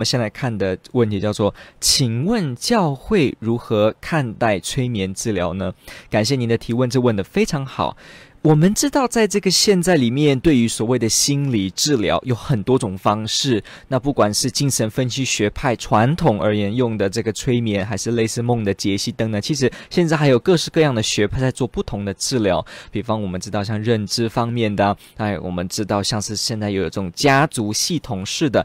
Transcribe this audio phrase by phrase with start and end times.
[0.00, 5.74] 我们先来看的问题叫做：请问教会如何看待催眠治疗呢？
[6.08, 7.98] 感谢您的提问，这问得非常好。
[8.40, 13.62] 我们知道，在这个现在里面，对于所谓的心理治疗有很多种方式。
[13.88, 22.64] 那不管是精神分析学派传统而言用的这个催眠，还是类似梦的解析等等，其实现在还有各式各样的学派在做不同的治疗。
[22.90, 28.64] 比方我们知道像认知方面的，哎，我们知道像是现在有这种家族系统式的。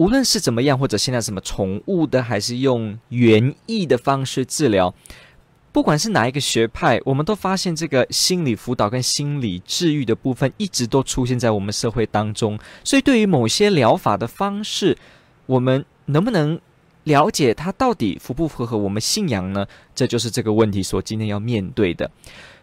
[0.00, 4.94] 无论是怎么样，或者现在什么宠物的，还是用园艺的方式治疗，
[5.72, 12.58] 不管是哪一个学派，我们都发现这个心理辅导跟心理治愈的部分一直都出现在我们社会当中。
[12.82, 14.96] 所以，对于某些疗法的方式，
[15.44, 16.58] 我们能不能
[17.04, 19.66] 了解它到底符不符合我们信仰呢？
[19.94, 22.10] 这就是这个问题所今天要面对的。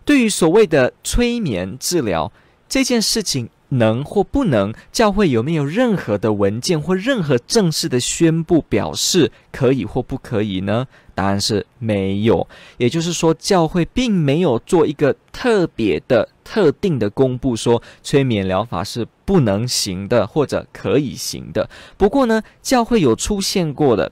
[0.04, 2.32] 对于所谓的催眠治疗
[2.68, 3.48] 这件事情。
[3.70, 4.74] 能或不能？
[4.92, 10.88] 教会有没有任何的文件或任何正式的宣布表示可以或不可以呢？
[11.14, 12.48] 答案是没有。
[12.78, 21.70] 也就是说，教会并没有做一个特别的、特定的公布，说催眠疗法是不能行的或者可以行的。
[21.98, 24.12] 不过呢，教会有出现过的，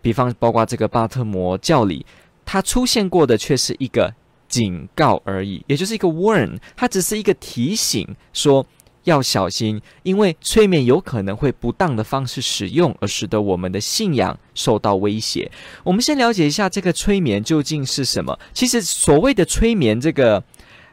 [0.00, 2.06] 比方包括这个巴特摩教理，
[2.46, 4.14] 它出现过的却是一个。
[4.54, 8.64] 警告而已，也就是一个 warn，它只是一个提醒，说
[9.02, 15.50] 要小心，因为催眠有可能会不当的方式使用，而使得我们的信仰受到威胁。
[15.82, 18.38] 我们先了解一下这个催眠究竟是什么。
[18.52, 20.40] 其实所谓的催眠这个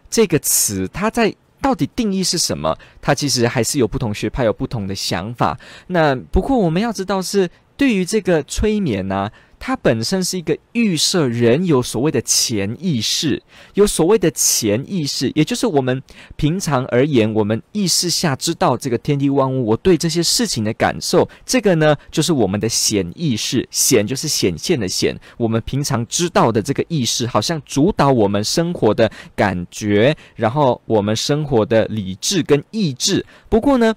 [0.10, 1.32] 这个词，它在
[1.62, 2.76] 到底定义是什么？
[3.00, 5.56] 它其实还是有不同学派有不同的想法。
[5.86, 7.48] 那不过我们要知道是
[7.78, 9.30] 对于这个催眠呢、
[9.64, 13.40] 它本身是一个预设人有所谓的潜意识，
[13.76, 16.02] 有所谓的潜意识，也就是我们
[16.36, 33.24] 平常而言，我们意识下知道这个天地万物，我对这些事情的感受，这个呢就是我们的显意识，显就是显现的显，我们平常知道的这个意识，好像主导我们生活的感觉，然后我们生活的理智跟意志。
[33.48, 33.94] 不过呢。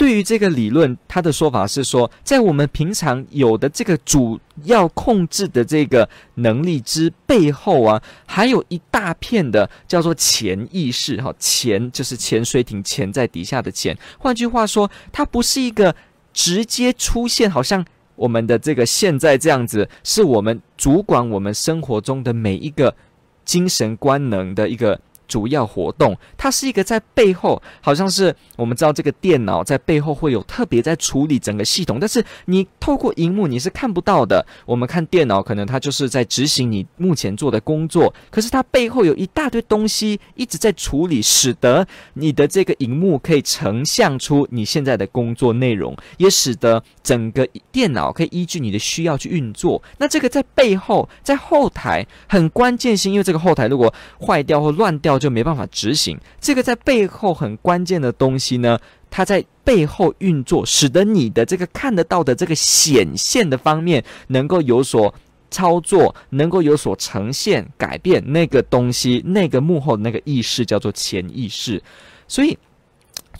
[0.00, 11.20] 对于这个理论，他的说法是说，在我们平常有的这个主要控制的这个能力之背后啊，还有一大片的叫做潜意识。
[11.20, 13.94] 哈，潜就是潜水艇潜在底下的潜。
[14.18, 15.94] 换句话说，它不是一个
[16.32, 17.84] 直接出现，好像
[18.16, 22.96] 我们的这个现在这样子，是我们主管我们生活中的每一个
[23.44, 24.98] 精神官能的一个。
[25.30, 34.44] 主要活动，它是一个在背后，好像是我们知道这个电脑在背后会有特别在处理整个系统，但是你透过荧幕你是看不到的。
[34.66, 49.80] 我们看电脑，可能它就是在执行你目前做的工作，可是它背后有一大堆东西一直在处理，使得你的这个荧幕可以成像出你现在的工作内容，也使得整个电脑可以依据你的需要去运作。
[49.98, 55.19] 那这个在背后，在后台很关键性，因为这个后台如果坏掉或 乱掉。
[55.20, 58.78] 就没办法执行这个在背后很关键的东西呢，
[59.10, 65.14] 它在背后运作，使得你的这个看得到的这个显现的方面能够有所
[65.50, 71.80] 操作，能够有所呈现改变那个东西，那个幕后的那个意识叫做潜意识，
[72.26, 72.58] 所以。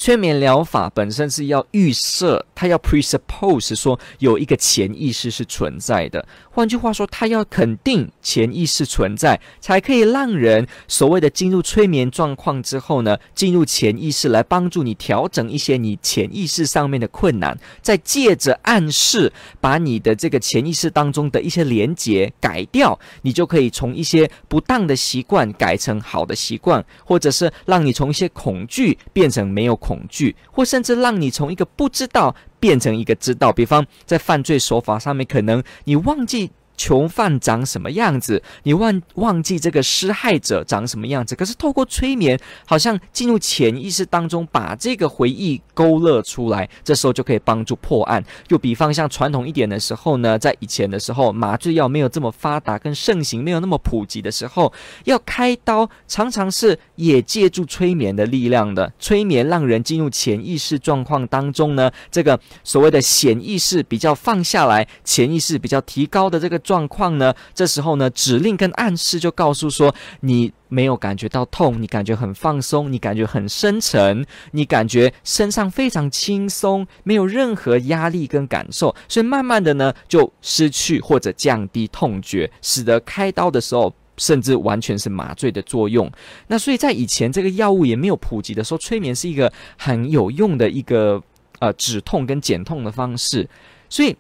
[0.01, 6.27] 催眠疗法本身是要预设，它要 presuppose 说有一个潜意识是存在的。
[6.51, 19.31] 换句话说，它要肯定潜意识存在，才可以让人所谓的进入催眠状况之后呢，进入潜意识来帮助你调整一些你潜意识上面的困难，再借着暗示
[19.61, 29.90] 把你的这个潜意识当中的一些连结改掉，你就可以从一些不当的习惯改成好的习惯，或者是让你从一些恐惧变成没有恐。
[29.91, 33.53] 恐惧，或甚至让你从一个不知道变成一个知道。
[33.53, 36.53] 比方在犯罪手法上面，可能你忘记。
[36.81, 38.43] 囚犯长什么样子？
[38.63, 41.35] 你忘忘记这个施害者长什么样子？
[41.35, 48.25] 可是透过催眠，好像进入潜意识当中，把这个回忆勾勒出来，这时候就可以帮助破案。
[48.49, 54.73] 就比方像传统一点的时候呢，在以前的时候，麻醉药没有这么发达跟盛行，没有那么普及的时候，
[55.05, 58.91] 要开刀常常是也借助催眠的力量的。
[58.99, 66.59] 催眠让人进入潜意识状况当中呢，这个所谓的显意识比较放下来，潜意识比较提高的这个。
[66.71, 67.35] 状况呢？
[67.53, 83.93] 这时候呢，指令跟暗示就告诉说，你没有感觉到痛，你感觉很放松，你感觉很深沉，你感觉身上非常轻松，没有任何压力跟感受，所以慢慢的呢，就失去或者降低痛觉，使得开刀的时候。
[84.17, 86.13] 甚至完全是麻醉的作用。
[86.49, 91.19] 那所以在以前这个药物也没有普及的时候，催眠是一个很有用的一个
[91.59, 93.49] 呃止痛跟减痛的方式。
[93.89, 94.15] 所以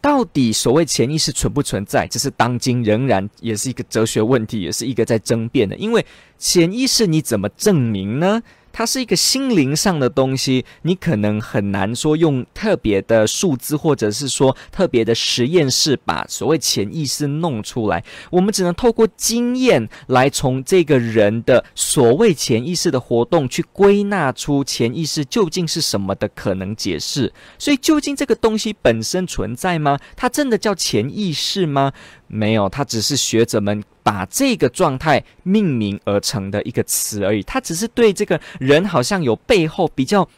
[0.00, 5.76] 到底所谓潜意识存不存在，这是当今仍然也是一个哲学问题，也是一个在争辩的。
[5.76, 6.04] 因为
[6.38, 8.42] 潜意识你怎么证明呢？
[8.72, 18.02] 它是一个心灵上的东西，你可能很难说用特别的数字，或者是说特别的实验室把所谓潜意识弄出来。
[18.30, 27.32] 我们只能透过经验来从这个人的所谓潜意识的活动去归纳出潜意识究竟是什么的可能解释。
[27.58, 29.98] 所以，究竟这个东西本身存在吗？
[30.16, 31.92] 它真的叫潜意识吗？
[32.28, 37.42] 没有，它只是学者们把这个状态命名而成的一个词而已。
[37.42, 40.28] 它只是对这个人好像有背后比较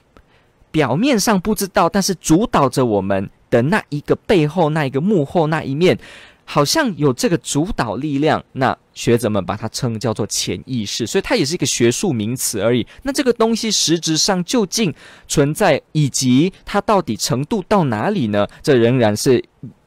[0.70, 5.99] 表面上不知道，但是主导着我们的那一个背后那一个幕后那一面，
[6.44, 8.43] 好像有这个主导力量。
[8.53, 12.87] 那学者们把它称叫做潜意识，所以它也是一个学术名词而已。
[13.03, 14.93] 那这个东西实质上究竟
[15.29, 18.47] 存在，以及它到底程度到哪里呢？
[18.62, 19.43] 这仍然是。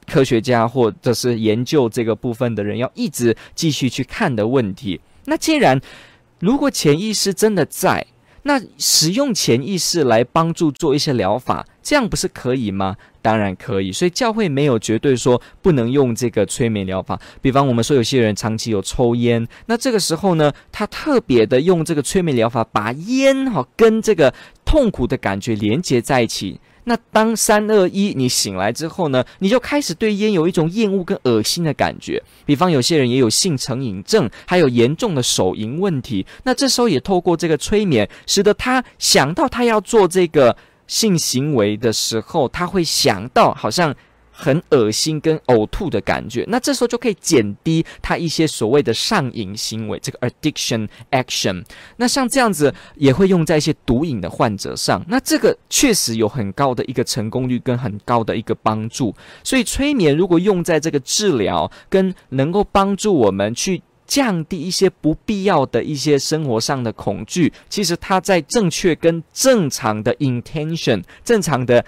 [0.07, 4.99] 科学家或者是研究这个部分的人要一直继续去看的问题。
[5.25, 5.79] 那既然
[6.39, 8.05] 如果潜意识真的在，
[8.43, 12.95] 那使用潜意识来帮助做一些疗法，这样不是可以吗？
[13.23, 13.91] 当然可以。
[13.91, 17.19] 所以教会没有绝对说不能用这个催眠疗法。
[17.41, 24.31] 比方我们说有些人长期有抽烟，那这个时候呢，他特别的用这个催眠疗法，把烟哈跟这个
[24.63, 26.59] 痛苦的感觉连接在一起。
[26.85, 32.23] 那当三二一，你醒来之后呢，你就开始对烟有一种厌恶跟恶心的感觉。
[32.45, 36.25] 比方有些人也有性成瘾症，还有严重的手淫问题。
[36.43, 40.55] 那这时候也透过这个催眠，使得他想到他要做这个
[40.87, 43.93] 性行为的时候，他会想到好像。
[44.37, 51.63] 很恶心跟呕吐的感觉，那这时候就可以减低他一些所谓的上瘾行为，这个 addiction action。
[51.95, 59.15] 那像这样子也会用在一些毒瘾的患者上，那这个确实有很高的一个成功率跟很高的一个帮助。
[59.41, 71.85] 所以催眠如果用在这个治疗，跟能够帮助我们去降低一些不必要的一些生活上的恐惧，其实它在正确跟正常的 intention 正常的。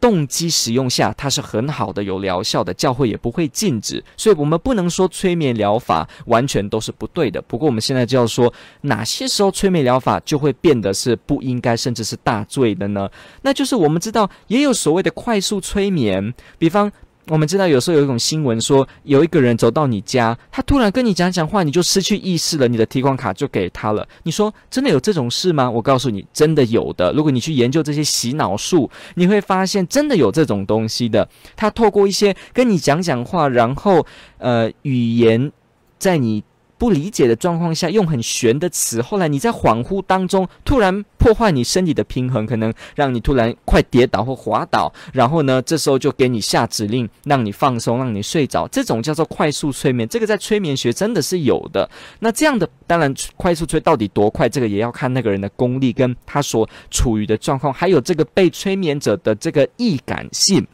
[0.00, 7.40] 动机使用下，它是很好的，有疗效的，教会也不会禁止，所以我们不能说催眠疗法完全都是不对的。
[7.42, 8.52] 不过我们现在就要说，
[8.82, 13.10] 哪些时候催眠疗法就会变得是不应该，甚至是大罪的呢？
[13.42, 16.90] 那就是我们知道也有所谓的快速催眠，比方。
[17.30, 24.04] 我们知道有时候有一种新闻说，有一个人走到你家，他突然跟你讲讲话，你就失去意识了，你的提款卡就给他了。
[24.24, 25.70] 你说真的有这种事吗？
[25.70, 27.12] 我告诉你，真的有的。
[27.12, 31.28] 如果你去研究这些洗脑术，你会发现真的有这种东西的。
[31.54, 34.04] 他透过一些跟你讲讲话，然后
[34.38, 35.52] 呃语言
[36.00, 36.42] 在你。
[36.80, 50.08] 不理解的状况下，用很玄的词，后来你在恍惚当中突然破坏你身体的平衡，可能让你突然快跌倒或滑倒，然后呢，这时候就给你下指令，让你放松，让你睡着，这种叫做快速催眠。
[50.08, 51.86] 这个在催眠学真的是有的。
[52.20, 60.66] 那这样的，当然快速催到底多快，这个也要看那个人的功力跟他所处于的状况，还有这个被催眠者的这个易感性。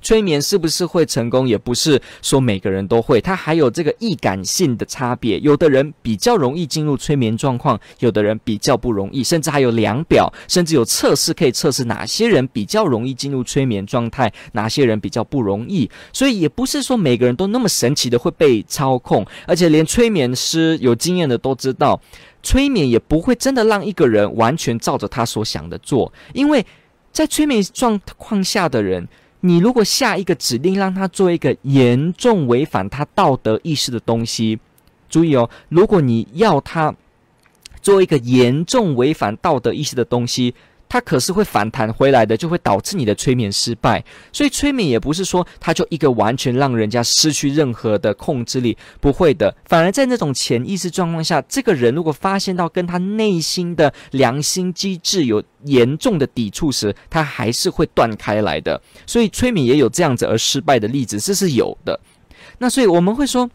[0.00, 1.46] 催眠是不是会成功？
[1.46, 5.38] 也不是说每个人都会，它还有这个易感性的差别。
[5.40, 15.90] 有的人比较容易进入催眠状况，有的人比较不容易，甚至还有量表，甚至有测试可以测试哪些人比较容易进入催眠状态，哪些人比较不容易。
[16.12, 22.00] 所以也不是说每个人都那么神奇的会被操控，而且连催眠师有经验的都知道，
[22.42, 26.64] 催眠也不会真的让一个人完全照着他所想的做，因为
[27.12, 29.08] 在催眠状况下的人。
[29.40, 34.58] 你如果下一个指令，让他做一个严重违反他道德意识的东西，
[35.08, 36.94] 注意哦，如果你要他
[37.80, 40.54] 做一个严重违反道德意识的东西。
[40.90, 44.04] 它可是会反弹回来的，就会导致你的催眠失败。
[44.32, 49.54] 所以催眠也不是说它就一个完全让人家失去任何的控制力，不会的。
[49.66, 58.82] 反而在那种潜意识状况下，这个人如果发现到跟他内心的良心机制有严重的抵触时，他还是会断开来的。
[59.06, 62.00] 所以催眠也有这样子而失败的例子，这是有的。
[62.58, 63.48] 那所以我们会说。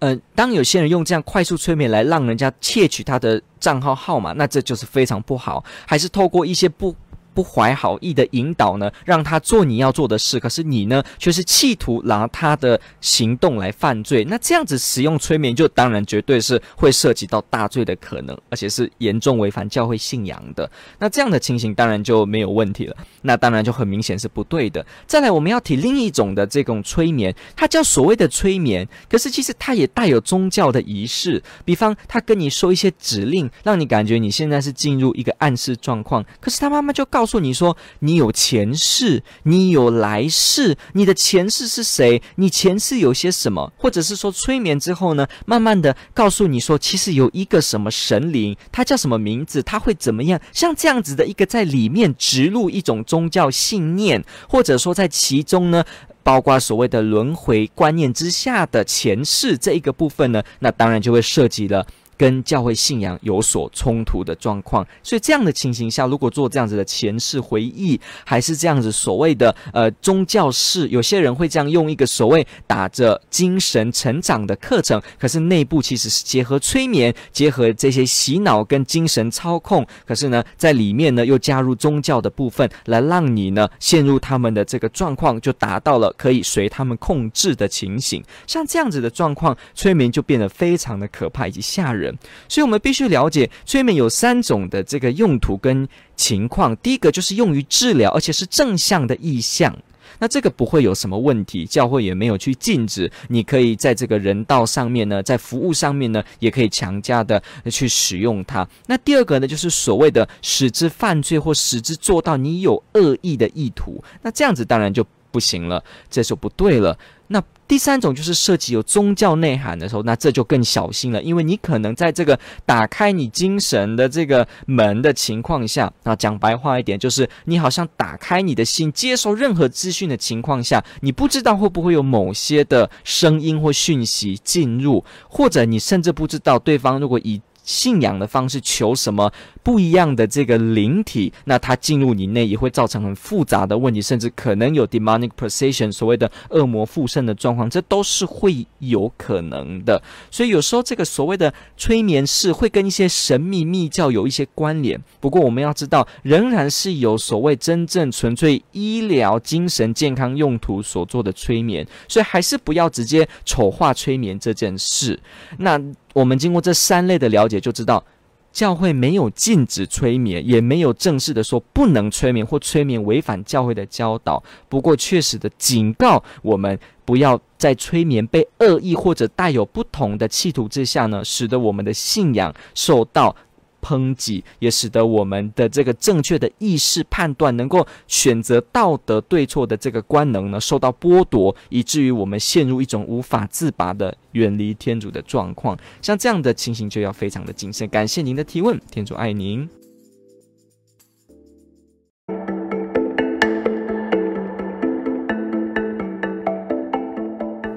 [0.00, 5.64] 嗯、呃，当有些人用这样快速催眠来让人家窃取他的账号号码，那这就是非常不好。
[5.86, 6.94] 还是透过一些不
[7.34, 14.24] 不怀好意的引导呢，让他做你要做的事，可是你呢，却是企图拿他的行动来犯罪。
[14.24, 20.70] 那这样子使用催眠，就当然绝对是会涉及到大罪的可能，而且是严重违反教会信仰的。
[20.98, 22.96] 那这样的情形当然就没有问题了。
[23.22, 24.84] 那当然就很明显是不对的。
[25.06, 31.42] 再来，我们要提另一种的这种催眠，它叫所谓的催眠，可是其实它也带有宗教的仪式。
[31.64, 42.20] 比方，他跟你说一些指令，让你感觉你现在是进入一个暗示状况，可是他妈妈就告诉你说，你有前世，你有来世，你的前世是谁？
[42.36, 43.72] 你前世有些什么？
[43.76, 50.40] 或者是说催眠之后呢，慢慢的告诉你说，其实有一个什么神灵，他叫什么名字，他会怎么样？
[50.52, 55.84] 像这样子的一个在里面植入一种宗教信念，或者说在其中呢，
[56.22, 61.86] 包括所谓的轮回观念之下的前世这一个部分呢，那当然就会涉及了。
[62.20, 88.22] 跟教会信仰有所冲突的状况，所以这样的情形下，如果做这样子的前世回忆，还是这样子所谓的呃宗教式，有些人会这样用一个所谓打着精神成长的课程，可是内部其实是结合催眠，结合这些洗脑跟精神操控，可是呢，在里面呢又加入宗教的部分，来让你呢陷入他们的这个状况，就达到了可以随他们控制的情形。
[88.46, 92.09] 像这样子的状况，催眠就变得非常的可怕以及吓人。
[92.48, 96.76] 所以，我们必须了解催眠有三种的这个用途跟情况。
[96.76, 99.76] 第一个就是用于治疗，而且是正向的意向，
[100.18, 103.10] 那这个不会有什么问题，教会也没有去禁止。
[103.28, 108.68] 你可以在这个人道上面呢，在服务上面呢，也可以强加的去使用它。
[108.86, 116.98] 那第二个呢，就是所谓的使之犯罪或使之做到你有恶意的意图，那这样子当然就不行了，这就不对了。
[117.32, 150.02] 那第三种就是涉及有宗教内涵的时候，那这就更小心了，因为你可能在这个打开你精神的这个门的情况下，那讲白话一点，就是你好像打开你的心，接受任何资讯的情况下，你不知道会不会有某些的声音或讯息进入，或者你甚至不知道对方如果以信仰的方式求什么不一样的这个灵体，那它进入你内也会造成很复杂的问题，甚至可能有 demonic possession 所谓的恶魔附身的状况，这都是会有可能的。
[150.32, 155.00] 所以有时候这个所谓的催眠师会跟一些神秘密教有一些关联。
[155.20, 165.20] 不过我们要知道，仍然是有所谓真正纯粹医疗精神健康用途所做的催眠，所以还是不要直接丑化催眠这件事。
[165.58, 165.80] 那。
[166.12, 168.04] 我们经过这三类的了解，就知道
[168.52, 174.42] 教会没有禁止催眠，也没有正式的说不能催眠或催眠违反教会的教导。
[174.68, 183.34] 不过，确实的警告我们，不要在催眠被恶意或者带有不同的企图之下呢，使得我们的信仰受到。
[183.82, 195.78] 抨击也使得我们的这个正确的意识判断，能够选择道德对错的这个官能呢，受到剥夺，以至于我们陷入一种无法自拔的远离天主的状况。
[196.00, 197.88] 像这样的情形，就要非常的谨慎。
[197.88, 199.68] 感谢您的提问，天主爱您。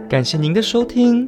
[0.10, 1.28] 感谢您的收听。